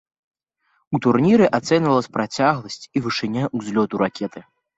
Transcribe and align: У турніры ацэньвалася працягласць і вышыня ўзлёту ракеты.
У 0.95 0.99
турніры 1.05 1.49
ацэньвалася 1.57 2.11
працягласць 2.17 2.79
і 2.85 2.97
вышыня 3.05 3.43
ўзлёту 3.61 3.93
ракеты. 4.05 4.39